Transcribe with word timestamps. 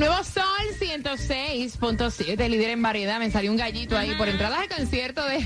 Nuevo 0.01 0.23
Sol 0.23 0.43
106.7, 0.79 2.49
líder 2.49 2.71
en 2.71 2.81
variedad. 2.81 3.19
Me 3.19 3.29
salió 3.29 3.51
un 3.51 3.57
gallito 3.57 3.95
ahí 3.95 4.15
por 4.15 4.27
entradas 4.27 4.61
al 4.61 4.67
concierto 4.67 5.23
de, 5.23 5.45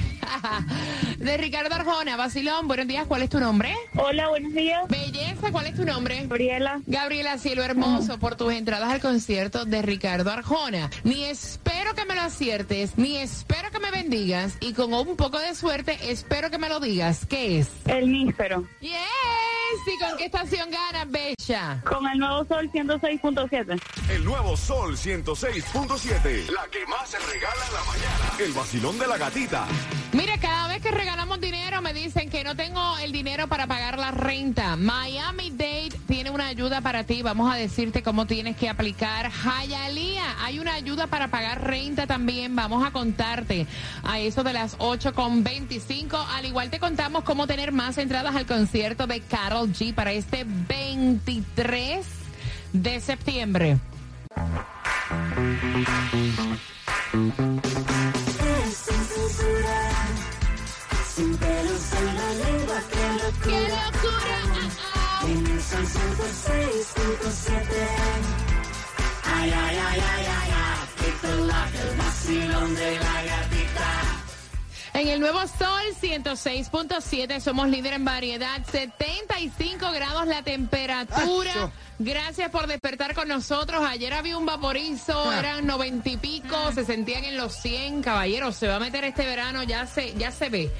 de 1.17 1.37
Ricardo 1.37 1.75
Arjona. 1.75 2.15
Basilón, 2.15 2.67
buenos 2.67 2.87
días. 2.87 3.05
¿Cuál 3.07 3.23
es 3.23 3.29
tu 3.29 3.39
nombre? 3.39 3.75
Hola, 3.95 4.29
buenos 4.29 4.53
días. 4.53 4.87
Belleza, 4.87 5.51
¿cuál 5.51 5.67
es 5.67 5.75
tu 5.75 5.85
nombre? 5.85 6.21
Gabriela. 6.21 6.81
Gabriela 6.85 7.37
Cielo 7.37 7.63
Hermoso, 7.63 8.19
por 8.19 8.35
tus 8.35 8.53
entradas 8.53 8.91
al 8.91 9.01
concierto 9.01 9.65
de 9.65 9.81
Ricardo 9.81 10.31
Arjona. 10.31 10.89
Ni 11.03 11.25
espero 11.25 11.93
que 11.95 12.05
me 12.05 12.15
lo 12.15 12.21
aciertes, 12.21 12.97
ni 12.97 13.17
espero 13.17 13.71
que 13.71 13.79
me 13.79 13.91
bendigas. 13.91 14.57
Y 14.59 14.73
con 14.73 14.93
un 14.93 15.15
poco 15.15 15.39
de 15.39 15.55
suerte, 15.55 15.97
espero 16.11 16.49
que 16.49 16.57
me 16.57 16.69
lo 16.69 16.79
digas. 16.79 17.25
¿Qué 17.25 17.59
es? 17.59 17.69
El 17.85 18.07
mísero. 18.07 18.65
Yes. 18.81 18.91
¿Y 19.87 19.99
con 19.99 20.17
qué 20.17 20.25
estación 20.25 20.69
ganas, 20.71 21.09
Bella? 21.11 21.81
Con 21.85 22.07
el 22.07 22.17
nuevo 22.19 22.45
sol 22.45 22.69
106.7. 22.71 23.81
El 24.09 24.23
nuevo 24.23 24.55
Sol 24.55 24.95
106.7. 24.95 26.49
La 26.49 26.67
que 26.71 26.85
más 26.87 27.09
se 27.09 27.19
regala 27.19 27.65
en 27.67 27.73
la 27.73 27.83
mañana. 27.83 28.33
El 28.39 28.53
vacilón 28.53 28.97
de 28.97 29.07
la 29.07 29.17
gatita. 29.17 29.67
Mira, 30.15 30.37
cada 30.37 30.69
vez 30.69 30.81
que 30.81 30.91
regalamos 30.91 31.41
dinero 31.41 31.81
me 31.81 31.91
dicen 31.93 32.29
que 32.29 32.45
no 32.45 32.55
tengo 32.55 32.97
el 32.99 33.11
dinero 33.11 33.49
para 33.49 33.67
pagar 33.67 33.99
la 33.99 34.11
renta. 34.11 34.77
Miami 34.77 35.49
Dade 35.51 35.91
tiene 36.07 36.29
una 36.29 36.47
ayuda 36.47 36.79
para 36.79 37.03
ti. 37.03 37.21
Vamos 37.21 37.53
a 37.53 37.57
decirte 37.57 38.01
cómo 38.01 38.25
tienes 38.25 38.55
que 38.55 38.69
aplicar. 38.69 39.29
Hialeah, 39.29 40.37
hay 40.45 40.59
una 40.59 40.75
ayuda 40.75 41.07
para 41.07 41.27
pagar 41.27 41.67
renta 41.67 42.07
también. 42.07 42.55
Vamos 42.55 42.87
a 42.87 42.91
contarte 42.91 43.67
a 44.03 44.19
eso 44.19 44.45
de 44.45 44.53
las 44.53 44.77
8.25. 44.77 46.25
Al 46.29 46.45
igual 46.45 46.69
te 46.69 46.79
contamos 46.79 47.25
cómo 47.25 47.45
tener 47.45 47.73
más 47.73 47.97
entradas 47.97 48.37
al 48.37 48.45
concierto 48.45 49.07
de 49.07 49.19
Carol 49.19 49.73
G 49.73 49.93
para 49.93 50.13
este 50.13 50.45
23 50.45 52.07
de 52.71 53.01
septiembre. 53.01 53.79
Ah. 73.37 73.54
En 74.95 75.09
el 75.09 75.19
nuevo 75.19 75.39
Sol 75.41 75.81
106.7 76.01 77.41
somos 77.41 77.67
líder 77.67 77.93
en 77.93 78.05
variedad, 78.05 78.61
75 78.71 79.91
grados 79.91 80.25
la 80.25 80.41
temperatura. 80.41 81.69
Gracias 81.99 82.49
por 82.49 82.67
despertar 82.67 83.13
con 83.13 83.27
nosotros. 83.27 83.83
Ayer 83.85 84.13
había 84.13 84.37
un 84.37 84.45
vaporizo, 84.45 85.33
eran 85.33 85.67
90 85.67 86.09
y 86.09 86.17
pico, 86.17 86.71
se 86.73 86.85
sentían 86.85 87.25
en 87.25 87.35
los 87.35 87.53
100. 87.61 88.03
Caballeros, 88.03 88.55
se 88.55 88.67
va 88.69 88.77
a 88.77 88.79
meter 88.79 89.03
este 89.03 89.25
verano, 89.25 89.63
ya 89.63 89.85
se 89.85 90.13
ya 90.13 90.31
se 90.31 90.49
ve 90.49 90.71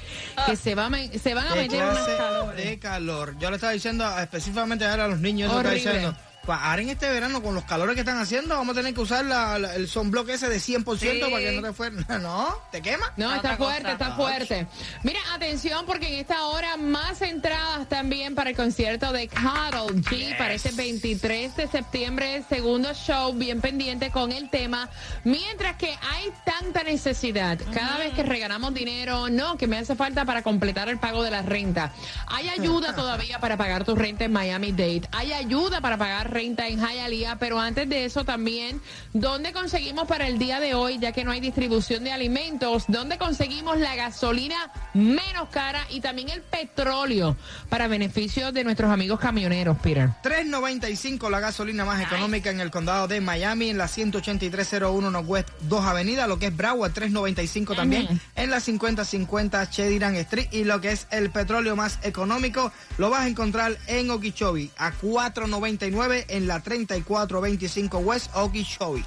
que 0.46 0.56
se, 0.56 0.74
va 0.74 0.86
a 0.86 1.18
se 1.18 1.34
van 1.34 1.48
a 1.48 1.52
¿Qué 1.52 1.60
meter 1.60 1.84
unas 1.84 2.08
calores. 2.08 2.64
de 2.64 2.78
calor? 2.78 3.38
Yo 3.38 3.50
le 3.50 3.56
estaba 3.56 3.72
diciendo 3.74 4.18
específicamente 4.18 4.86
ahora 4.86 5.04
a 5.04 5.08
los 5.08 5.20
niños, 5.20 5.52
yo 5.52 5.62
le 5.62 5.68
Horrible. 5.68 5.78
estaba 5.78 5.94
diciendo, 5.96 6.18
"Pa- 6.18 6.25
ahora 6.54 6.82
en 6.82 6.90
este 6.90 7.08
verano 7.10 7.42
con 7.42 7.54
los 7.54 7.64
calores 7.64 7.94
que 7.94 8.00
están 8.00 8.18
haciendo, 8.18 8.56
vamos 8.56 8.74
a 8.76 8.80
tener 8.80 8.94
que 8.94 9.00
usar 9.00 9.24
la- 9.24 9.58
la- 9.58 9.74
el 9.74 9.88
sunblock 9.88 10.28
ese 10.30 10.48
de 10.48 10.60
100% 10.60 11.26
Sí. 11.26 11.32
para 11.32 11.42
que 11.42 11.52
no 11.52 11.62
te 11.62 11.72
fue, 11.72 11.90
no, 12.20 12.58
te 12.70 12.82
quema. 12.82 13.12
No, 13.16 13.34
está 13.34 13.56
fuerte, 13.56 13.92
está 13.92 14.12
fuerte. 14.16 14.66
Mira, 15.02 15.20
atención, 15.34 15.84
porque 15.86 16.08
en 16.08 16.20
esta 16.20 16.44
hora 16.46 16.76
más 16.76 17.22
entradas 17.22 17.88
también 17.88 18.34
para 18.34 18.50
el 18.50 18.56
concierto 18.56 19.12
de 19.12 19.28
Carol 19.28 19.94
G 20.02 20.36
para 20.38 20.54
este 20.54 20.70
23 20.72 21.56
de 21.56 21.68
septiembre, 21.68 22.44
segundo 22.48 22.92
show, 22.94 23.32
bien 23.32 23.60
pendiente 23.60 24.10
con 24.10 24.32
el 24.32 24.50
tema. 24.50 24.88
Mientras 25.24 25.76
que 25.76 25.88
hay 26.12 26.32
tanta 26.44 26.82
necesidad, 26.82 27.58
cada 27.72 27.98
vez 27.98 28.12
que 28.14 28.22
regalamos 28.22 28.74
dinero, 28.74 29.28
no, 29.28 29.56
que 29.56 29.66
me 29.66 29.78
hace 29.78 29.94
falta 29.96 30.24
para 30.24 30.42
completar 30.42 30.88
el 30.88 30.98
pago 30.98 31.22
de 31.22 31.30
la 31.30 31.42
renta. 31.42 31.92
Hay 32.26 32.48
ayuda 32.48 32.94
todavía 32.96 33.38
para 33.40 33.56
pagar 33.56 33.84
tu 33.84 33.94
renta 33.94 34.24
en 34.24 34.32
Miami 34.32 34.72
Dade. 34.72 35.02
Hay 35.12 35.32
ayuda 35.32 35.80
para 35.80 35.96
pagar 35.96 36.30
renta 36.36 36.68
en 36.68 36.78
Hialeah, 36.78 37.38
pero 37.38 37.58
antes 37.58 37.88
de 37.88 38.04
eso 38.04 38.22
también, 38.26 38.82
¿dónde 39.14 39.54
conseguimos 39.54 40.06
para 40.06 40.26
el 40.26 40.38
día 40.38 40.60
de 40.60 40.74
hoy, 40.74 40.98
ya 40.98 41.12
que 41.12 41.24
no 41.24 41.30
hay 41.30 41.40
distribución 41.40 42.04
de 42.04 42.12
alimentos? 42.12 42.84
¿Dónde 42.88 43.16
conseguimos 43.16 43.78
la 43.78 43.96
gasolina 43.96 44.70
menos 44.92 45.48
cara 45.48 45.86
y 45.88 46.00
también 46.00 46.28
el 46.28 46.42
petróleo 46.42 47.38
para 47.70 47.88
beneficio 47.88 48.52
de 48.52 48.64
nuestros 48.64 48.90
amigos 48.90 49.18
camioneros, 49.18 49.78
Peter? 49.78 50.10
3.95 50.22 51.30
la 51.30 51.40
gasolina 51.40 51.86
más 51.86 52.02
económica 52.02 52.50
en 52.50 52.60
el 52.60 52.70
condado 52.70 53.08
de 53.08 53.22
Miami, 53.22 53.70
en 53.70 53.78
la 53.78 53.88
18301 53.88 55.10
Northwest 55.10 55.48
2 55.62 55.84
Avenida, 55.86 56.26
lo 56.26 56.38
que 56.38 56.48
es 56.48 56.56
Broward 56.56 56.92
3.95 56.92 57.74
también, 57.74 58.20
en 58.34 58.50
la 58.50 58.60
5050 58.60 59.70
Chediran 59.70 60.14
Street 60.16 60.48
y 60.52 60.64
lo 60.64 60.82
que 60.82 60.92
es 60.92 61.06
el 61.10 61.30
petróleo 61.30 61.76
más 61.76 61.98
económico 62.02 62.72
lo 62.98 63.08
vas 63.08 63.22
a 63.22 63.28
encontrar 63.28 63.78
en 63.86 64.10
Okeechobee 64.10 64.70
a 64.76 64.92
4.99 64.92 66.25
en 66.28 66.46
la 66.46 66.60
3425 66.60 67.98
West 67.98 68.30
Okeechobee. 68.34 69.04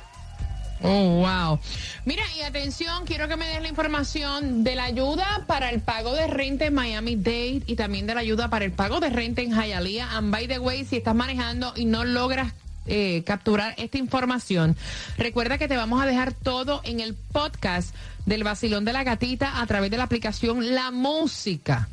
Oh, 0.81 1.25
wow. 1.25 1.59
Mira, 2.05 2.23
y 2.37 2.41
atención, 2.41 3.05
quiero 3.05 3.27
que 3.27 3.35
me 3.35 3.47
des 3.47 3.61
la 3.61 3.67
información 3.67 4.63
de 4.63 4.75
la 4.75 4.85
ayuda 4.85 5.43
para 5.45 5.69
el 5.71 5.81
pago 5.81 6.13
de 6.13 6.27
renta 6.27 6.65
en 6.65 6.73
Miami 6.73 7.17
Dade 7.17 7.63
y 7.65 7.75
también 7.75 8.07
de 8.07 8.15
la 8.15 8.21
ayuda 8.21 8.49
para 8.49 8.65
el 8.65 8.71
pago 8.71 8.99
de 8.99 9.09
renta 9.09 9.41
en 9.41 9.51
Hialeah. 9.51 10.17
And 10.17 10.31
by 10.31 10.47
the 10.47 10.59
way, 10.59 10.85
si 10.85 10.97
estás 10.97 11.15
manejando 11.15 11.73
y 11.75 11.85
no 11.85 12.05
logras 12.05 12.53
eh, 12.85 13.23
capturar 13.25 13.75
esta 13.77 13.97
información, 13.97 14.77
recuerda 15.17 15.57
que 15.57 15.67
te 15.67 15.75
vamos 15.75 16.01
a 16.01 16.05
dejar 16.05 16.33
todo 16.33 16.81
en 16.85 17.01
el 17.01 17.13
podcast 17.13 17.93
del 18.25 18.43
vacilón 18.43 18.85
de 18.85 18.93
la 18.93 19.03
gatita 19.03 19.61
a 19.61 19.67
través 19.67 19.91
de 19.91 19.97
la 19.97 20.03
aplicación 20.03 20.75
La 20.75 20.91
Música. 20.91 21.89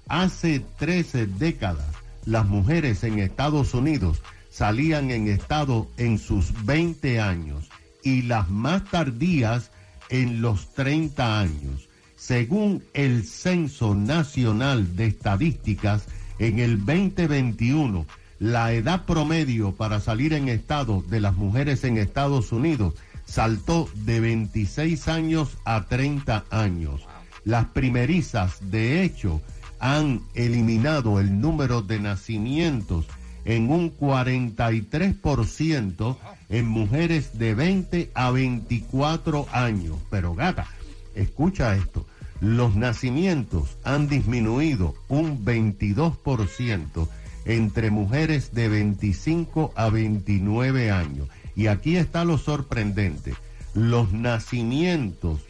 hace 0.06 0.62
13 0.78 1.26
décadas, 1.26 1.86
las 2.24 2.46
mujeres 2.46 3.02
en 3.02 3.18
Estados 3.18 3.74
Unidos 3.74 4.22
salían 4.52 5.10
en 5.10 5.28
estado 5.28 5.88
en 5.96 6.18
sus 6.18 6.66
20 6.66 7.20
años 7.20 7.70
y 8.04 8.22
las 8.22 8.50
más 8.50 8.84
tardías 8.90 9.70
en 10.10 10.42
los 10.42 10.74
30 10.74 11.40
años. 11.40 11.88
Según 12.16 12.84
el 12.92 13.24
Censo 13.24 13.94
Nacional 13.94 14.94
de 14.94 15.06
Estadísticas, 15.06 16.04
en 16.38 16.58
el 16.58 16.84
2021, 16.84 18.06
la 18.38 18.72
edad 18.72 19.06
promedio 19.06 19.72
para 19.72 20.00
salir 20.00 20.34
en 20.34 20.48
estado 20.48 21.02
de 21.08 21.20
las 21.20 21.34
mujeres 21.34 21.82
en 21.84 21.96
Estados 21.96 22.52
Unidos 22.52 22.94
saltó 23.24 23.88
de 23.94 24.20
26 24.20 25.08
años 25.08 25.56
a 25.64 25.86
30 25.86 26.44
años. 26.50 27.02
Las 27.44 27.66
primerizas, 27.66 28.70
de 28.70 29.02
hecho, 29.02 29.40
han 29.78 30.20
eliminado 30.34 31.18
el 31.20 31.40
número 31.40 31.82
de 31.82 32.00
nacimientos 32.00 33.06
en 33.44 33.70
un 33.70 33.96
43% 33.96 36.16
en 36.48 36.66
mujeres 36.66 37.38
de 37.38 37.54
20 37.54 38.10
a 38.14 38.30
24 38.30 39.46
años. 39.52 39.96
Pero 40.10 40.34
gata, 40.34 40.66
escucha 41.14 41.76
esto, 41.76 42.06
los 42.40 42.76
nacimientos 42.76 43.76
han 43.84 44.08
disminuido 44.08 44.94
un 45.08 45.44
22% 45.44 47.08
entre 47.44 47.90
mujeres 47.90 48.52
de 48.52 48.68
25 48.68 49.72
a 49.76 49.88
29 49.88 50.90
años. 50.90 51.28
Y 51.54 51.66
aquí 51.66 51.96
está 51.96 52.24
lo 52.24 52.38
sorprendente, 52.38 53.34
los 53.74 54.12
nacimientos 54.12 55.40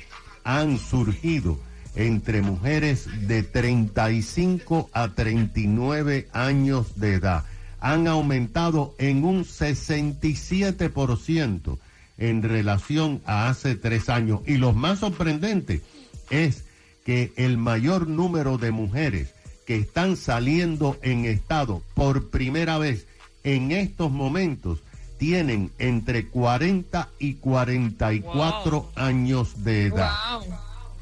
han 0.45 0.79
surgido 0.79 1.59
entre 1.95 2.43
mujeres 2.43 3.07
de 3.29 3.43
35 3.43 4.91
a 4.93 5.09
39 5.09 6.29
años 6.33 6.99
de 6.99 7.15
edad. 7.15 7.45
Han 7.83 8.09
aumentado 8.09 8.95
en 8.99 9.25
un 9.25 9.45
67% 9.45 11.79
en 12.17 12.43
relación 12.43 13.21
a 13.27 13.49
hace 13.49 13.75
tres 13.75 14.09
años. 14.09 14.41
Y 14.47 14.57
lo 14.57 14.73
más 14.73 15.01
sorprendente 15.01 15.83
es 16.31 16.65
que 17.05 17.33
el 17.37 17.59
mayor 17.59 18.09
número 18.09 18.57
de 18.57 18.71
mujeres 18.71 19.35
que 19.67 19.77
están 19.77 20.17
saliendo 20.17 20.97
en 21.03 21.25
estado 21.25 21.83
por 21.95 22.31
primera 22.31 22.79
vez 22.79 23.07
en 23.45 23.73
estos 23.73 24.11
momentos 24.11 24.81
tienen 25.19 25.71
entre 25.79 26.27
40 26.27 27.09
y 27.19 27.35
44 27.35 28.91
años 28.97 29.65
de 29.65 29.87
edad. 29.87 30.41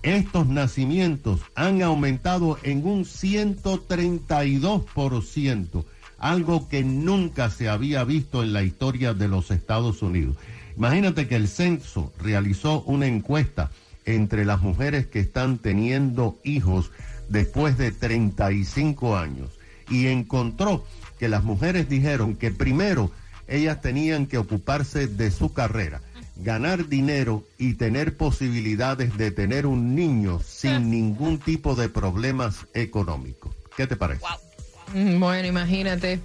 Estos 0.03 0.47
nacimientos 0.47 1.41
han 1.55 1.83
aumentado 1.83 2.59
en 2.63 2.87
un 2.87 3.05
132%, 3.05 5.85
algo 6.21 6.69
que 6.69 6.85
nunca 6.85 7.51
se 7.51 7.69
había 7.69 8.05
visto 8.05 8.43
en 8.43 8.53
la 8.53 8.63
historia 8.63 9.15
de 9.15 9.27
los 9.27 9.51
Estados 9.51 10.03
Unidos. 10.03 10.37
Imagínate 10.77 11.27
que 11.27 11.37
el 11.37 11.49
censo 11.49 12.13
realizó 12.19 12.83
una 12.83 13.07
encuesta 13.07 13.71
entre 14.05 14.45
las 14.45 14.61
mujeres 14.61 15.07
que 15.07 15.21
están 15.21 15.59
teniendo 15.59 16.39
hijos 16.45 16.91
después 17.29 17.77
de 17.79 17.91
35 17.91 19.17
años 19.17 19.51
y 19.89 20.07
encontró 20.07 20.85
que 21.19 21.29
las 21.29 21.45
mujeres 21.45 21.89
dijeron 21.89 22.37
que 22.37 22.51
primero 22.51 23.11
ellas 23.49 23.81
tenían 23.81 24.27
que 24.27 24.39
ocuparse 24.39 25.07
de 25.07 25.31
su 25.31 25.53
carrera, 25.53 26.01
ganar 26.37 26.89
dinero 26.89 27.45
y 27.59 27.75
tener 27.75 28.17
posibilidades 28.17 29.17
de 29.17 29.31
tener 29.31 29.67
un 29.67 29.95
niño 29.95 30.41
sin 30.41 30.91
ningún 30.91 31.39
tipo 31.39 31.75
de 31.75 31.89
problemas 31.89 32.67
económicos. 32.75 33.55
¿Qué 33.77 33.87
te 33.87 33.97
parece? 33.97 34.25
Bueno, 34.95 35.47
imagínate 35.47 36.21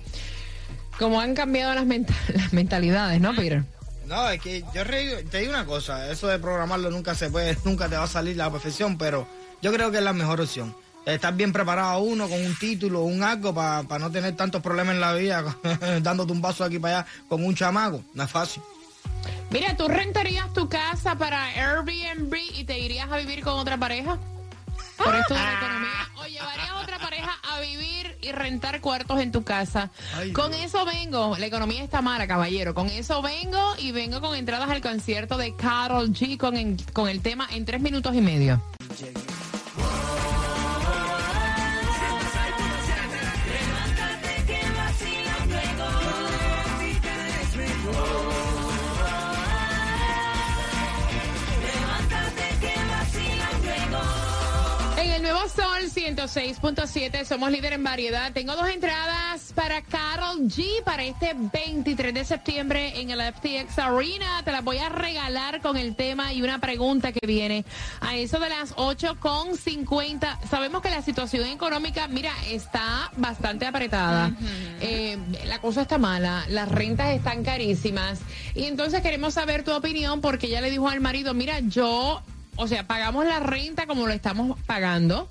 cómo 0.97 1.19
han 1.21 1.35
cambiado 1.35 1.73
las, 1.73 1.85
menta- 1.85 2.13
las 2.33 2.53
mentalidades, 2.53 3.19
¿no, 3.21 3.35
Peter? 3.35 3.63
No, 4.07 4.29
es 4.29 4.39
que 4.41 4.63
yo 4.73 4.83
te 5.29 5.39
digo 5.39 5.49
una 5.51 5.65
cosa, 5.65 6.11
eso 6.11 6.27
de 6.27 6.37
programarlo 6.39 6.91
nunca 6.91 7.15
se 7.15 7.29
puede, 7.29 7.57
nunca 7.65 7.89
te 7.89 7.97
va 7.97 8.03
a 8.03 8.07
salir 8.07 8.37
la 8.37 8.51
perfección, 8.51 8.97
pero 8.97 9.27
yo 9.61 9.71
creo 9.73 9.91
que 9.91 9.97
es 9.97 10.03
la 10.03 10.13
mejor 10.13 10.41
opción. 10.41 10.75
Estar 11.05 11.35
bien 11.35 11.53
preparado 11.53 11.99
uno 11.99 12.27
con 12.27 12.43
un 12.43 12.55
título, 12.57 13.01
un 13.03 13.21
algo, 13.21 13.53
para 13.53 13.99
no 13.99 14.09
tener 14.11 14.35
tantos 14.35 14.61
problemas 14.63 14.95
en 14.95 15.01
la 15.01 15.13
vida, 15.13 15.55
dándote 16.01 16.31
un 16.31 16.41
vaso 16.41 16.63
aquí 16.63 16.79
para 16.79 16.99
allá 16.99 17.07
con 17.29 17.43
un 17.45 17.53
chamaco, 17.55 18.03
no 18.15 18.23
es 18.23 18.31
fácil. 18.31 18.63
Mira, 19.51 19.77
¿tú 19.77 19.87
rentarías 19.87 20.51
tu 20.53 20.67
casa 20.67 21.15
para 21.15 21.45
Airbnb 21.45 22.33
y 22.55 22.63
te 22.63 22.79
irías 22.79 23.11
a 23.11 23.17
vivir 23.17 23.43
con 23.43 23.53
otra 23.53 23.77
pareja? 23.77 24.17
Por 24.97 25.15
esto 25.15 25.33
de 25.33 25.39
la 25.39 25.53
economía. 25.53 26.09
¿O 26.17 26.25
llevarías 26.25 26.69
a 26.69 26.79
otra 26.81 26.99
pareja 26.99 27.37
a 27.43 27.59
vivir 27.59 28.17
y 28.21 28.31
rentar 28.31 28.81
cuartos 28.81 29.19
en 29.19 29.31
tu 29.31 29.43
casa? 29.43 29.91
Ay, 30.15 30.31
con 30.31 30.51
Dios. 30.51 30.63
eso 30.65 30.85
vengo. 30.85 31.37
La 31.37 31.45
economía 31.45 31.83
está 31.83 32.01
mala, 32.01 32.27
caballero. 32.27 32.73
Con 32.73 32.87
eso 32.89 33.21
vengo 33.21 33.75
y 33.77 33.91
vengo 33.91 34.21
con 34.21 34.35
entradas 34.35 34.69
al 34.69 34.81
concierto 34.81 35.37
de 35.37 35.55
Carol 35.55 36.09
G 36.11 36.37
con, 36.37 36.55
en- 36.57 36.77
con 36.93 37.09
el 37.09 37.21
tema 37.21 37.47
en 37.51 37.65
tres 37.65 37.81
minutos 37.81 38.15
y 38.15 38.21
medio. 38.21 38.61
106.7, 55.95 57.23
somos 57.23 57.49
líder 57.51 57.71
en 57.71 57.83
variedad. 57.83 58.33
Tengo 58.33 58.53
dos 58.57 58.67
entradas 58.67 59.53
para 59.55 59.81
Carol 59.81 60.39
G 60.41 60.83
para 60.83 61.05
este 61.05 61.33
23 61.33 62.13
de 62.13 62.25
septiembre 62.25 62.99
en 62.99 63.11
el 63.11 63.21
FTX 63.21 63.79
Arena. 63.79 64.41
Te 64.43 64.51
las 64.51 64.61
voy 64.61 64.79
a 64.79 64.89
regalar 64.89 65.61
con 65.61 65.77
el 65.77 65.95
tema 65.95 66.33
y 66.33 66.41
una 66.41 66.59
pregunta 66.59 67.13
que 67.13 67.25
viene 67.25 67.63
a 68.01 68.17
eso 68.17 68.39
de 68.39 68.49
las 68.49 68.75
8.50. 68.75 70.37
Sabemos 70.49 70.81
que 70.81 70.89
la 70.89 71.01
situación 71.01 71.47
económica, 71.47 72.09
mira, 72.09 72.33
está 72.49 73.09
bastante 73.15 73.65
apretada. 73.65 74.35
Eh, 74.81 75.17
la 75.45 75.61
cosa 75.61 75.83
está 75.83 75.97
mala, 75.97 76.45
las 76.49 76.69
rentas 76.69 77.15
están 77.15 77.45
carísimas. 77.45 78.19
Y 78.53 78.65
entonces 78.65 79.01
queremos 79.01 79.35
saber 79.35 79.63
tu 79.63 79.71
opinión 79.71 80.19
porque 80.19 80.47
ella 80.47 80.59
le 80.59 80.71
dijo 80.71 80.89
al 80.89 80.99
marido, 80.99 81.33
mira, 81.33 81.61
yo 81.61 82.21
o 82.57 82.67
sea, 82.67 82.85
pagamos 82.85 83.25
la 83.25 83.39
renta 83.39 83.87
como 83.87 84.07
lo 84.07 84.13
estamos 84.13 84.59
pagando. 84.65 85.29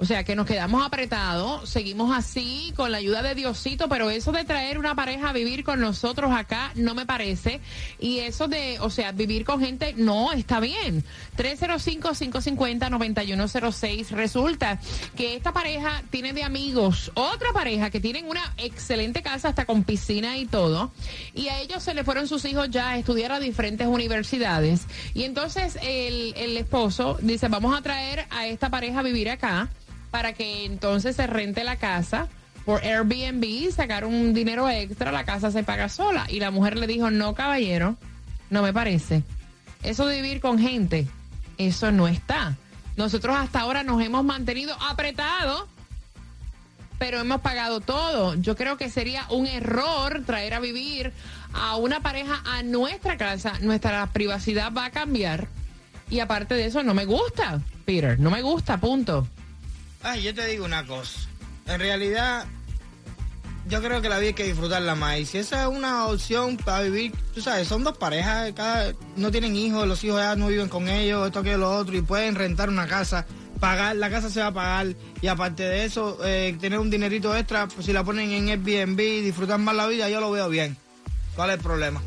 O 0.00 0.06
sea, 0.06 0.24
que 0.24 0.34
nos 0.34 0.46
quedamos 0.46 0.82
apretados, 0.82 1.68
seguimos 1.68 2.16
así 2.16 2.72
con 2.74 2.90
la 2.90 2.96
ayuda 2.96 3.20
de 3.20 3.34
Diosito, 3.34 3.86
pero 3.90 4.08
eso 4.08 4.32
de 4.32 4.44
traer 4.44 4.78
una 4.78 4.94
pareja 4.94 5.28
a 5.28 5.34
vivir 5.34 5.62
con 5.62 5.78
nosotros 5.78 6.32
acá 6.32 6.72
no 6.74 6.94
me 6.94 7.04
parece. 7.04 7.60
Y 7.98 8.20
eso 8.20 8.48
de, 8.48 8.78
o 8.80 8.88
sea, 8.88 9.12
vivir 9.12 9.44
con 9.44 9.60
gente 9.60 9.92
no 9.98 10.32
está 10.32 10.58
bien. 10.58 11.04
305-550-9106. 11.36 14.08
Resulta 14.12 14.80
que 15.16 15.36
esta 15.36 15.52
pareja 15.52 16.02
tiene 16.08 16.32
de 16.32 16.44
amigos 16.44 17.12
otra 17.12 17.52
pareja 17.52 17.90
que 17.90 18.00
tienen 18.00 18.26
una 18.26 18.54
excelente 18.56 19.20
casa 19.20 19.50
hasta 19.50 19.66
con 19.66 19.84
piscina 19.84 20.38
y 20.38 20.46
todo. 20.46 20.92
Y 21.34 21.48
a 21.48 21.60
ellos 21.60 21.82
se 21.82 21.92
le 21.92 22.04
fueron 22.04 22.26
sus 22.26 22.46
hijos 22.46 22.70
ya 22.70 22.92
a 22.92 22.96
estudiar 22.96 23.32
a 23.32 23.38
diferentes 23.38 23.86
universidades. 23.86 24.86
Y 25.12 25.24
entonces 25.24 25.78
el, 25.82 26.32
el 26.38 26.56
esposo 26.56 27.18
dice, 27.20 27.48
vamos 27.48 27.78
a 27.78 27.82
traer 27.82 28.24
a 28.30 28.46
esta 28.46 28.70
pareja 28.70 29.00
a 29.00 29.02
vivir 29.02 29.28
acá 29.28 29.68
para 30.10 30.32
que 30.32 30.64
entonces 30.64 31.16
se 31.16 31.26
rente 31.26 31.64
la 31.64 31.76
casa 31.76 32.28
por 32.64 32.84
Airbnb, 32.84 33.72
sacar 33.72 34.04
un 34.04 34.34
dinero 34.34 34.68
extra, 34.68 35.12
la 35.12 35.24
casa 35.24 35.50
se 35.50 35.62
paga 35.62 35.88
sola. 35.88 36.26
Y 36.28 36.40
la 36.40 36.50
mujer 36.50 36.76
le 36.76 36.86
dijo, 36.86 37.10
no, 37.10 37.34
caballero, 37.34 37.96
no 38.50 38.62
me 38.62 38.72
parece. 38.72 39.22
Eso 39.82 40.06
de 40.06 40.20
vivir 40.20 40.40
con 40.40 40.58
gente, 40.58 41.06
eso 41.58 41.90
no 41.90 42.06
está. 42.06 42.56
Nosotros 42.96 43.36
hasta 43.36 43.60
ahora 43.60 43.82
nos 43.82 44.02
hemos 44.02 44.24
mantenido 44.24 44.76
apretados, 44.88 45.64
pero 46.98 47.18
hemos 47.18 47.40
pagado 47.40 47.80
todo. 47.80 48.34
Yo 48.34 48.56
creo 48.56 48.76
que 48.76 48.90
sería 48.90 49.26
un 49.30 49.46
error 49.46 50.22
traer 50.26 50.52
a 50.54 50.60
vivir 50.60 51.12
a 51.54 51.76
una 51.76 52.00
pareja 52.00 52.42
a 52.44 52.62
nuestra 52.62 53.16
casa. 53.16 53.54
Nuestra 53.60 54.06
privacidad 54.08 54.72
va 54.72 54.86
a 54.86 54.90
cambiar. 54.90 55.48
Y 56.10 56.20
aparte 56.20 56.54
de 56.54 56.66
eso, 56.66 56.82
no 56.82 56.92
me 56.92 57.06
gusta, 57.06 57.60
Peter. 57.86 58.20
No 58.20 58.30
me 58.30 58.42
gusta, 58.42 58.78
punto. 58.78 59.26
Ay, 60.02 60.22
yo 60.22 60.34
te 60.34 60.46
digo 60.46 60.64
una 60.64 60.86
cosa. 60.86 61.20
En 61.66 61.78
realidad, 61.78 62.46
yo 63.68 63.82
creo 63.82 64.00
que 64.00 64.08
la 64.08 64.18
vida 64.18 64.28
hay 64.28 64.34
que 64.34 64.44
disfrutarla 64.44 64.94
más. 64.94 65.18
Y 65.18 65.26
si 65.26 65.38
esa 65.38 65.62
es 65.62 65.68
una 65.68 66.06
opción 66.06 66.56
para 66.56 66.80
vivir, 66.82 67.12
tú 67.34 67.40
sabes, 67.42 67.68
son 67.68 67.84
dos 67.84 67.96
parejas, 67.98 68.52
cada, 68.54 68.94
no 69.16 69.30
tienen 69.30 69.54
hijos, 69.56 69.86
los 69.86 70.02
hijos 70.02 70.20
ya 70.20 70.36
no 70.36 70.48
viven 70.48 70.68
con 70.68 70.88
ellos, 70.88 71.26
esto 71.26 71.42
que 71.42 71.56
lo 71.56 71.70
otro, 71.70 71.96
y 71.96 72.02
pueden 72.02 72.34
rentar 72.34 72.70
una 72.70 72.86
casa, 72.86 73.26
pagar, 73.60 73.96
la 73.96 74.10
casa 74.10 74.30
se 74.30 74.40
va 74.40 74.48
a 74.48 74.54
pagar. 74.54 74.94
Y 75.20 75.26
aparte 75.26 75.64
de 75.64 75.84
eso, 75.84 76.18
eh, 76.24 76.56
tener 76.58 76.78
un 76.78 76.90
dinerito 76.90 77.36
extra, 77.36 77.68
pues 77.68 77.84
si 77.84 77.92
la 77.92 78.02
ponen 78.02 78.32
en 78.32 78.48
Airbnb 78.48 78.96
disfrutar 78.96 79.58
más 79.58 79.76
la 79.76 79.86
vida, 79.86 80.08
yo 80.08 80.20
lo 80.20 80.30
veo 80.30 80.48
bien. 80.48 80.76
¿Cuál 81.36 81.50
es 81.50 81.56
el 81.56 81.62
problema? 81.62 82.02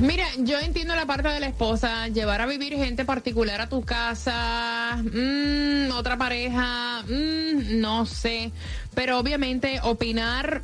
Mira, 0.00 0.26
yo 0.38 0.58
entiendo 0.58 0.94
la 0.94 1.06
parte 1.06 1.28
de 1.28 1.40
la 1.40 1.46
esposa, 1.46 2.08
llevar 2.08 2.40
a 2.40 2.46
vivir 2.46 2.74
gente 2.74 3.04
particular 3.04 3.60
a 3.60 3.68
tu 3.68 3.82
casa, 3.82 4.96
mm, 5.02 5.92
otra 5.92 6.16
pareja, 6.16 7.02
mm, 7.02 7.80
no 7.80 8.06
sé, 8.06 8.52
pero 8.94 9.18
obviamente 9.18 9.80
opinar 9.82 10.62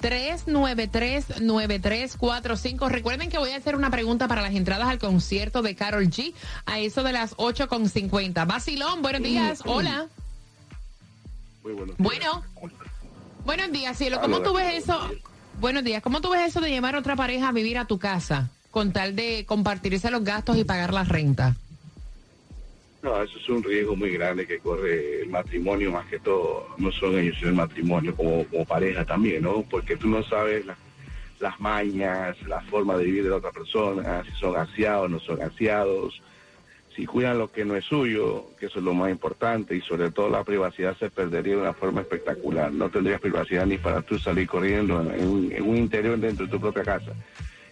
786-393-9345. 0.00 2.88
Recuerden 2.88 3.28
que 3.28 3.36
voy 3.38 3.50
a 3.50 3.56
hacer 3.56 3.76
una 3.76 3.90
pregunta 3.90 4.28
para 4.28 4.40
las 4.40 4.54
entradas 4.54 4.88
al 4.88 4.98
concierto 4.98 5.60
de 5.60 5.74
Carol 5.74 6.08
G 6.08 6.32
a 6.64 6.78
eso 6.78 7.02
de 7.02 7.12
las 7.12 7.36
8.50. 7.36 8.46
Basilón, 8.46 9.02
buenos 9.02 9.22
días. 9.22 9.60
Hola. 9.66 10.06
Muy 11.62 11.74
buenos 11.74 11.98
días. 11.98 12.00
Bueno. 12.08 12.42
Buenos 13.44 13.72
días, 13.72 13.96
Cielo. 13.96 14.20
¿Cómo 14.20 14.40
tú 14.42 14.54
ves 14.54 14.74
eso? 14.84 14.98
Buenos 15.60 15.84
días. 15.84 16.02
¿Cómo 16.02 16.20
tú 16.20 16.30
ves 16.30 16.42
eso 16.48 16.60
de 16.60 16.70
llevar 16.70 16.94
a 16.94 16.98
otra 16.98 17.16
pareja 17.16 17.48
a 17.48 17.52
vivir 17.52 17.78
a 17.78 17.86
tu 17.86 17.98
casa 17.98 18.50
con 18.70 18.92
tal 18.92 19.14
de 19.14 19.44
compartirse 19.46 20.10
los 20.10 20.24
gastos 20.24 20.56
y 20.56 20.64
pagar 20.64 20.92
la 20.92 21.04
renta? 21.04 21.56
No, 23.02 23.22
eso 23.22 23.38
es 23.38 23.48
un 23.50 23.62
riesgo 23.62 23.94
muy 23.94 24.10
grande 24.12 24.46
que 24.46 24.58
corre 24.58 25.22
el 25.22 25.28
matrimonio, 25.28 25.92
más 25.92 26.06
que 26.06 26.18
todo. 26.18 26.68
No 26.78 26.90
son 26.90 27.18
ellos, 27.18 27.36
sino 27.38 27.50
el 27.50 27.54
matrimonio 27.56 28.16
como, 28.16 28.44
como 28.46 28.64
pareja 28.64 29.04
también, 29.04 29.42
¿no? 29.42 29.62
Porque 29.70 29.96
tú 29.96 30.08
no 30.08 30.22
sabes 30.24 30.64
la- 30.64 30.76
las 31.38 31.60
mañas, 31.60 32.36
la 32.48 32.62
forma 32.62 32.96
de 32.96 33.04
vivir 33.04 33.24
de 33.24 33.30
la 33.30 33.36
otra 33.36 33.50
persona, 33.52 34.24
si 34.24 34.30
son 34.40 34.56
aseados, 34.56 35.10
no 35.10 35.20
son 35.20 35.42
aseados, 35.42 36.22
si 36.94 37.06
cuidan 37.06 37.38
lo 37.38 37.50
que 37.50 37.64
no 37.64 37.74
es 37.74 37.84
suyo, 37.84 38.46
que 38.58 38.66
eso 38.66 38.78
es 38.78 38.84
lo 38.84 38.94
más 38.94 39.10
importante, 39.10 39.74
y 39.76 39.80
sobre 39.80 40.10
todo 40.10 40.28
la 40.28 40.44
privacidad 40.44 40.96
se 40.96 41.10
perdería 41.10 41.56
de 41.56 41.62
una 41.62 41.72
forma 41.72 42.02
espectacular. 42.02 42.72
No 42.72 42.88
tendrías 42.88 43.20
privacidad 43.20 43.66
ni 43.66 43.78
para 43.78 44.02
tú 44.02 44.18
salir 44.18 44.46
corriendo 44.46 45.00
en 45.12 45.62
un, 45.62 45.76
interior 45.76 46.18
dentro 46.18 46.46
de 46.46 46.52
tu 46.52 46.60
propia 46.60 46.84
casa. 46.84 47.12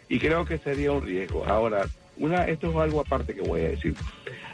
Y 0.09 0.19
creo 0.19 0.45
que 0.45 0.59
sería 0.59 0.93
un 0.93 1.03
riesgo. 1.03 1.45
Ahora, 1.47 1.87
una, 2.17 2.47
esto 2.47 2.71
es 2.71 2.77
algo 2.77 3.01
aparte 3.01 3.35
que 3.35 3.43
voy 3.43 3.61
a 3.61 3.69
decir. 3.71 3.95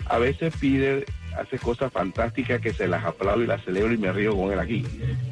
A 0.05 0.19
veces 0.19 0.55
pide, 0.61 1.07
hace 1.39 1.59
cosas 1.59 1.93
fantásticas 1.93 2.61
que 2.61 2.73
se 2.73 2.89
las 2.89 3.05
aplaudo 3.05 3.43
y 3.43 3.47
las 3.47 3.63
celebro 3.65 3.93
y 3.93 3.99
me 3.99 4.13
río 4.13 4.37
con 4.37 4.53
él 4.53 4.59
aquí. 4.59 4.85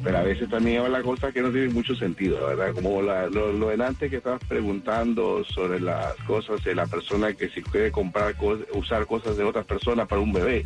Pero 0.03 0.17
a 0.19 0.23
veces 0.23 0.49
también 0.49 0.81
habla 0.81 1.01
cosas 1.01 1.33
que 1.33 1.41
no 1.41 1.51
tienen 1.51 1.73
mucho 1.73 1.95
sentido, 1.95 2.47
¿verdad? 2.47 2.73
Como 2.73 3.01
la- 3.01 3.27
lo, 3.27 3.51
lo 3.51 3.69
delante 3.69 4.09
que 4.09 4.17
estabas 4.17 4.41
preguntando 4.47 5.43
sobre 5.43 5.79
las 5.81 6.13
cosas 6.25 6.63
de 6.63 6.75
la 6.75 6.85
persona 6.87 7.33
que 7.33 7.49
si 7.49 7.61
quiere 7.61 7.91
comprar, 7.91 8.35
cos- 8.35 8.65
usar 8.73 9.05
cosas 9.05 9.35
de 9.37 9.43
otras 9.43 9.65
personas 9.65 10.07
para 10.07 10.21
un 10.21 10.31
bebé. 10.31 10.65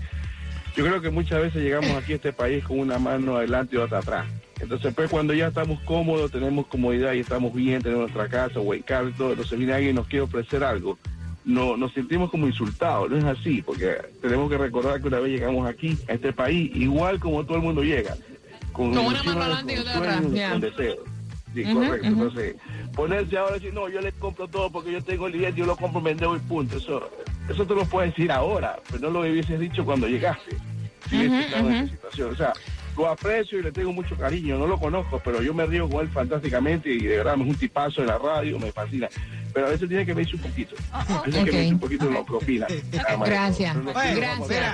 Yo 0.76 0.86
creo 0.86 1.02
que 1.02 1.10
muchas 1.10 1.42
veces 1.42 1.62
llegamos 1.64 1.98
aquí 2.02 2.14
a 2.14 2.16
este 2.18 2.32
país 2.34 2.64
con 2.64 2.80
una 2.80 2.98
mano 3.00 3.36
adelante 3.38 3.76
y 3.76 3.80
otra 3.80 4.00
atrás. 4.00 4.26
Entonces, 4.60 4.94
pues 4.94 5.10
cuando 5.10 5.34
ya 5.34 5.48
estamos 5.48 5.80
cómodos, 5.82 6.32
tenemos 6.32 6.68
comodidad 6.68 7.14
y 7.14 7.20
estamos 7.22 7.54
bien, 7.54 7.82
tenemos 7.82 8.12
nuestra 8.14 8.30
casa 8.30 8.60
o 8.60 8.74
el 8.74 8.84
carro, 8.84 9.08
entonces 9.08 9.58
viene 9.58 9.74
alguien 9.74 9.92
y 9.92 9.96
nos 9.96 10.08
quiere 10.08 10.22
ofrecer 10.24 10.64
algo, 10.64 10.98
no, 11.46 11.78
nos 11.78 11.94
sentimos 11.94 12.30
como 12.30 12.48
insultados. 12.48 13.10
No 13.10 13.18
es 13.18 13.24
así, 13.26 13.62
porque 13.62 13.98
tenemos 14.22 14.50
que 14.50 14.58
recordar 14.58 15.02
que 15.02 15.08
una 15.08 15.20
vez 15.20 15.32
llegamos 15.32 15.70
aquí, 15.70 15.98
a 16.08 16.14
este 16.14 16.34
país, 16.34 16.72
igual 16.76 17.20
como 17.20 17.44
todo 17.46 17.58
el 17.58 17.64
mundo 17.64 17.84
llega, 17.84 18.16
con, 18.72 18.90
Con 18.94 19.00
una 19.00 19.02
ilusiones, 19.02 19.26
mano 19.26 19.42
adelante 19.42 19.74
y 19.74 19.78
con 19.78 19.88
otra 19.88 20.00
atrás, 20.00 20.16
sueños, 20.16 20.34
ya. 20.34 20.52
con 20.52 20.62
deseos. 20.62 21.00
Sí, 21.54 21.64
correcto. 21.66 22.08
Entonces, 22.08 22.56
ponerse 22.96 23.38
ahora 23.38 23.58
y 23.58 23.60
decir, 23.60 23.74
no, 23.74 23.90
yo 23.90 24.02
le 24.02 24.12
compro 24.14 24.48
todo 24.48 24.72
porque 24.72 24.92
yo 24.92 25.04
tengo 25.04 25.28
el 25.28 25.34
billete, 25.34 25.60
yo 25.60 25.66
lo 25.66 25.76
compro, 25.76 26.00
me 26.00 26.12
y 26.12 26.40
punto. 26.48 26.78
Eso, 26.78 27.10
eso 27.50 27.66
te 27.66 27.76
lo 27.76 27.86
puedes 27.86 28.12
decir 28.12 28.32
ahora, 28.32 28.80
pero 28.90 29.10
no 29.10 29.10
lo 29.10 29.30
hubieses 29.30 29.60
dicho 29.60 29.84
cuando 29.84 30.08
llegaste. 30.08 30.56
Si 31.10 31.18
hubieses 31.18 31.46
estado 31.48 31.70
en 31.70 31.76
esa 31.76 31.92
situación. 31.92 32.32
O 32.32 32.36
sea, 32.36 32.54
lo 32.98 33.08
aprecio 33.08 33.60
y 33.60 33.64
le 33.64 33.72
tengo 33.72 33.92
mucho 33.92 34.16
cariño, 34.16 34.58
no 34.58 34.68
lo 34.68 34.80
conozco, 34.80 35.22
pero 35.24 35.42
yo 35.42 35.54
me 35.54 35.66
río 35.66 35.90
con 35.90 36.02
él 36.02 36.10
fantásticamente 36.10 36.90
y 36.90 37.00
de 37.00 37.18
verdad 37.18 37.36
me 37.38 37.44
es 37.44 37.50
un 37.50 37.56
tipazo 37.56 38.02
en 38.02 38.08
la 38.08 38.18
radio, 38.18 38.60
me 38.60 38.72
fascina. 38.72 39.10
Pero 39.54 39.68
a 39.68 39.70
veces 39.70 39.88
tiene 39.90 40.06
que 40.06 40.14
verse 40.14 40.36
un 40.36 40.42
poquito. 40.42 40.76
A 40.92 41.04
veces 41.04 41.34
que 41.34 41.40
Ok. 41.42 41.46
verse 41.56 41.74
un 41.74 41.80
poquito 41.80 42.06
en 42.08 42.14
lo 42.14 42.26
que 42.26 42.34
opina. 42.34 42.68
Nada 42.94 43.18
más. 43.18 43.30
Gracias. 43.30 43.76
No, 43.76 43.82
no, 43.84 43.92
Gracias. 43.94 44.16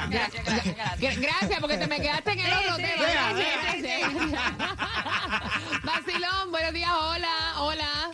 Gracias, 0.09 0.45
gracias, 0.45 0.75
gracias. 0.75 1.19
Gracias, 1.19 1.59
porque 1.59 1.77
te 1.77 1.87
me 1.87 1.99
quedaste 2.01 2.31
en 2.31 2.39
el 2.39 2.53
otro 2.53 2.75
sí, 2.75 2.81
tema. 2.83 3.05
sí, 3.35 3.81
Gracias. 3.83 4.11
Vacilón, 5.83 6.51
buenos 6.51 6.73
días. 6.73 6.89
Hola, 6.91 7.53
hola. 7.59 8.11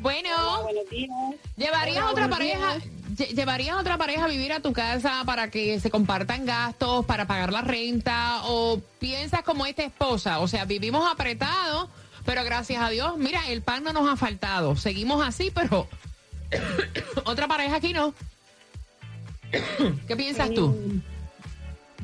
Bueno, 0.00 0.62
Buenos 0.62 0.88
días. 0.90 1.10
¿llevarías 1.56 1.98
a 2.04 2.10
otra 2.10 2.28
pareja? 2.28 2.76
lle- 3.16 3.34
¿Llevarías 3.34 3.76
a 3.76 3.80
otra 3.80 3.96
pareja 3.98 4.24
a 4.26 4.28
vivir 4.28 4.52
a 4.52 4.60
tu 4.60 4.72
casa 4.72 5.22
para 5.26 5.50
que 5.50 5.80
se 5.80 5.90
compartan 5.90 6.46
gastos, 6.46 7.04
para 7.04 7.26
pagar 7.26 7.52
la 7.52 7.62
renta? 7.62 8.42
¿O 8.44 8.80
piensas 9.00 9.42
como 9.42 9.66
esta 9.66 9.82
esposa? 9.82 10.38
O 10.38 10.46
sea, 10.46 10.64
vivimos 10.66 11.04
apretados, 11.10 11.88
pero 12.28 12.44
gracias 12.44 12.82
a 12.82 12.90
Dios, 12.90 13.16
mira, 13.16 13.40
el 13.48 13.62
pan 13.62 13.82
no 13.82 13.94
nos 13.94 14.06
ha 14.06 14.14
faltado. 14.14 14.76
Seguimos 14.76 15.26
así, 15.26 15.50
pero 15.50 15.88
otra 17.24 17.48
pareja 17.48 17.76
aquí 17.76 17.94
no. 17.94 18.12
¿Qué 20.06 20.14
piensas 20.14 20.52
tú? 20.52 21.00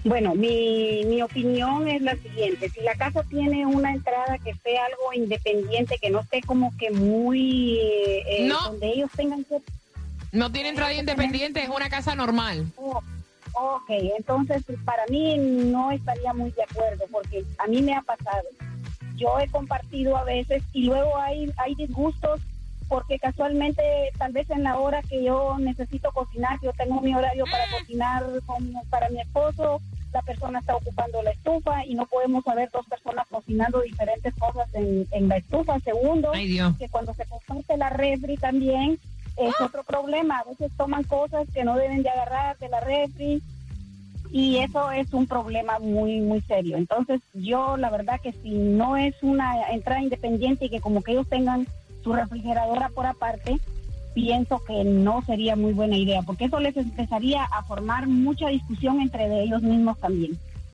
Bueno, 0.02 0.34
mi, 0.34 1.04
mi 1.04 1.20
opinión 1.20 1.88
es 1.88 2.00
la 2.00 2.16
siguiente. 2.16 2.70
Si 2.70 2.80
la 2.80 2.94
casa 2.94 3.22
tiene 3.24 3.66
una 3.66 3.92
entrada 3.92 4.38
que 4.38 4.54
sea 4.64 4.86
algo 4.86 5.12
independiente, 5.12 5.98
que 6.00 6.08
no 6.08 6.20
esté 6.20 6.40
como 6.40 6.74
que 6.78 6.90
muy... 6.90 7.78
eh, 8.26 8.46
No. 8.48 8.58
Donde 8.68 8.92
ellos 8.94 9.10
tengan 9.14 9.44
que... 9.44 9.58
No 10.32 10.50
tiene 10.50 10.70
entrada 10.70 10.94
independiente, 10.94 11.62
es 11.62 11.68
una 11.68 11.90
casa 11.90 12.14
normal. 12.14 12.72
oh, 12.76 13.02
Ok, 13.52 13.90
entonces 14.16 14.64
para 14.86 15.04
mí 15.10 15.36
no 15.36 15.90
estaría 15.90 16.32
muy 16.32 16.50
de 16.52 16.62
acuerdo 16.62 17.04
porque 17.12 17.44
a 17.58 17.66
mí 17.66 17.82
me 17.82 17.94
ha 17.94 18.00
pasado. 18.00 18.42
Yo 19.16 19.38
he 19.38 19.48
compartido 19.48 20.16
a 20.16 20.24
veces 20.24 20.62
y 20.72 20.84
luego 20.84 21.16
hay, 21.16 21.50
hay 21.56 21.74
disgustos 21.74 22.40
porque 22.88 23.18
casualmente 23.18 23.82
tal 24.18 24.32
vez 24.32 24.48
en 24.50 24.62
la 24.62 24.78
hora 24.78 25.02
que 25.02 25.24
yo 25.24 25.56
necesito 25.58 26.12
cocinar, 26.12 26.58
yo 26.62 26.72
tengo 26.72 27.00
mi 27.00 27.14
horario 27.14 27.44
para 27.50 27.64
cocinar 27.70 28.24
con, 28.46 28.72
para 28.90 29.08
mi 29.08 29.20
esposo, 29.20 29.80
la 30.12 30.22
persona 30.22 30.60
está 30.60 30.76
ocupando 30.76 31.20
la 31.22 31.30
estufa 31.32 31.84
y 31.84 31.94
no 31.94 32.06
podemos 32.06 32.46
haber 32.46 32.70
dos 32.70 32.86
personas 32.86 33.26
cocinando 33.28 33.80
diferentes 33.80 34.32
cosas 34.34 34.72
en, 34.74 35.06
en 35.10 35.28
la 35.28 35.38
estufa. 35.38 35.80
Segundo, 35.80 36.30
Ay, 36.32 36.60
que 36.78 36.88
cuando 36.88 37.12
se 37.14 37.26
comparte 37.26 37.76
la 37.76 37.90
refri 37.90 38.36
también 38.36 38.98
es 39.36 39.60
otro 39.60 39.82
problema. 39.82 40.38
A 40.38 40.44
veces 40.44 40.70
toman 40.76 41.02
cosas 41.02 41.48
que 41.52 41.64
no 41.64 41.76
deben 41.76 42.04
de 42.04 42.10
agarrar 42.10 42.56
de 42.58 42.68
la 42.68 42.80
refri 42.80 43.42
y 44.34 44.58
eso 44.58 44.90
es 44.90 45.14
un 45.14 45.28
problema 45.28 45.78
muy, 45.78 46.20
muy 46.20 46.40
serio. 46.40 46.76
Entonces 46.76 47.20
yo 47.34 47.76
la 47.76 47.88
verdad 47.88 48.20
que 48.20 48.32
si 48.32 48.50
no 48.50 48.96
es 48.96 49.14
una 49.22 49.70
entrada 49.70 50.02
independiente 50.02 50.64
y 50.64 50.70
que 50.70 50.80
como 50.80 51.02
que 51.02 51.12
ellos 51.12 51.28
tengan 51.28 51.68
su 52.02 52.12
refrigeradora 52.12 52.88
por 52.88 53.06
aparte, 53.06 53.60
pienso 54.12 54.60
que 54.64 54.82
no 54.82 55.22
sería 55.22 55.54
muy 55.54 55.72
buena 55.72 55.96
idea, 55.96 56.22
porque 56.22 56.46
eso 56.46 56.58
les 56.58 56.76
empezaría 56.76 57.44
a 57.44 57.62
formar 57.62 58.08
mucha 58.08 58.48
discusión 58.48 59.00
entre 59.00 59.40
ellos 59.40 59.62
mismos 59.62 60.00
también. 60.00 60.36